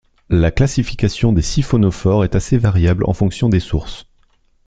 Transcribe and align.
La 0.31 0.49
classification 0.49 1.31
des 1.31 1.43
siphonophores 1.43 2.23
est 2.23 2.33
assez 2.33 2.57
variable 2.57 3.03
en 3.07 3.13
fonction 3.13 3.49
des 3.49 3.59
sources. 3.59 4.07